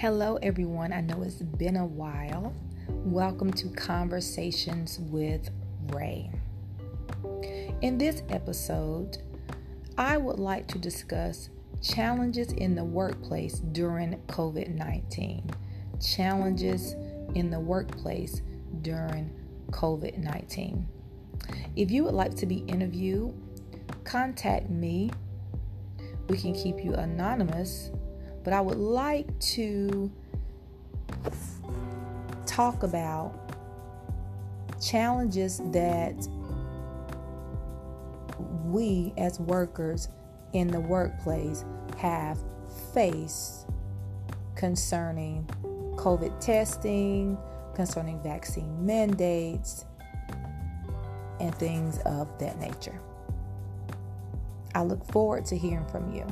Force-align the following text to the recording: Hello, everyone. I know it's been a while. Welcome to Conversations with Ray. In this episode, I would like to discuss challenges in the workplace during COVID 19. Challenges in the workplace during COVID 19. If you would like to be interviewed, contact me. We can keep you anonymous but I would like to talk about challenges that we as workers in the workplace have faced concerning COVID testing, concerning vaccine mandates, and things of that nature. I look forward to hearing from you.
Hello, 0.00 0.38
everyone. 0.40 0.94
I 0.94 1.02
know 1.02 1.20
it's 1.20 1.34
been 1.34 1.76
a 1.76 1.84
while. 1.84 2.54
Welcome 2.88 3.52
to 3.52 3.68
Conversations 3.68 4.98
with 4.98 5.50
Ray. 5.88 6.30
In 7.82 7.98
this 7.98 8.22
episode, 8.30 9.18
I 9.98 10.16
would 10.16 10.38
like 10.38 10.66
to 10.68 10.78
discuss 10.78 11.50
challenges 11.82 12.50
in 12.52 12.74
the 12.74 12.82
workplace 12.82 13.58
during 13.58 14.14
COVID 14.28 14.74
19. 14.74 15.50
Challenges 16.00 16.94
in 17.34 17.50
the 17.50 17.60
workplace 17.60 18.40
during 18.80 19.30
COVID 19.70 20.16
19. 20.16 20.88
If 21.76 21.90
you 21.90 22.04
would 22.04 22.14
like 22.14 22.34
to 22.36 22.46
be 22.46 22.64
interviewed, 22.68 23.34
contact 24.04 24.70
me. 24.70 25.10
We 26.30 26.38
can 26.38 26.54
keep 26.54 26.82
you 26.82 26.94
anonymous 26.94 27.90
but 28.44 28.52
I 28.52 28.60
would 28.60 28.78
like 28.78 29.38
to 29.40 30.10
talk 32.46 32.82
about 32.82 33.34
challenges 34.80 35.60
that 35.72 36.14
we 38.64 39.12
as 39.18 39.38
workers 39.40 40.08
in 40.52 40.68
the 40.68 40.80
workplace 40.80 41.64
have 41.98 42.38
faced 42.94 43.66
concerning 44.54 45.48
COVID 45.96 46.40
testing, 46.40 47.36
concerning 47.74 48.22
vaccine 48.22 48.84
mandates, 48.84 49.84
and 51.40 51.54
things 51.54 51.98
of 52.06 52.38
that 52.38 52.58
nature. 52.58 53.00
I 54.74 54.82
look 54.82 55.04
forward 55.06 55.46
to 55.46 55.56
hearing 55.56 55.86
from 55.86 56.12
you. 56.14 56.26